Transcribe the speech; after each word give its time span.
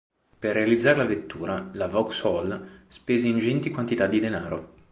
Per 0.39 0.51
realizzare 0.55 0.97
la 0.97 1.05
vettura, 1.05 1.69
la 1.73 1.87
Vauxhall 1.87 2.85
spese 2.87 3.27
ingenti 3.27 3.69
quantità 3.69 4.07
di 4.07 4.19
denaro. 4.19 4.69